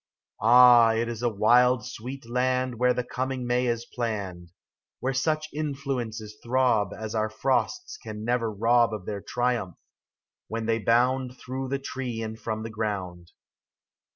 Ah, 0.41 0.95
it 0.95 1.07
is 1.07 1.21
a 1.21 1.29
wild, 1.29 1.85
sweet 1.85 2.27
land 2.27 2.79
Where 2.79 2.91
the 2.91 3.03
coming 3.03 3.45
May 3.45 3.67
is 3.67 3.85
planned, 3.85 4.49
Where 4.99 5.13
such 5.13 5.47
influences 5.53 6.39
throb 6.41 6.91
As 6.91 7.13
our 7.13 7.29
frosts 7.29 7.97
can 7.97 8.25
never 8.25 8.51
rob 8.51 8.95
Of 8.95 9.05
their 9.05 9.21
triumph, 9.21 9.75
when 10.47 10.65
they 10.65 10.79
bound 10.79 11.37
Through 11.37 11.69
the 11.69 11.77
tree 11.77 12.19
and 12.23 12.39
from 12.39 12.63
the 12.63 12.71
ground. 12.71 13.33